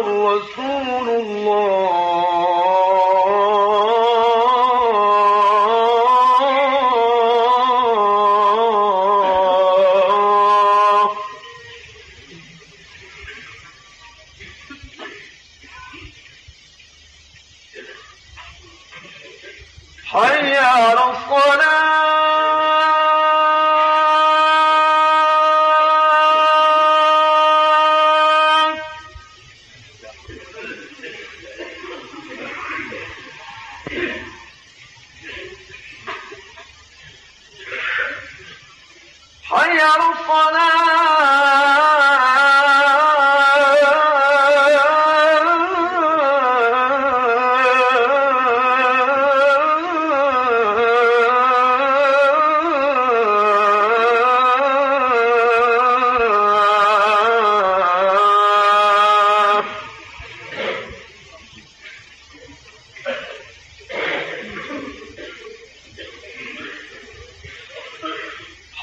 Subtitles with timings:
[0.00, 2.06] رسول الله.
[20.12, 21.95] حي على الصلاة.
[40.26, 40.65] خلقنا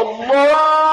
[0.00, 0.85] الله